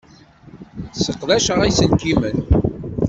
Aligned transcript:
Sseqdaceɣ 0.93 1.59
iselkimen. 1.63 2.39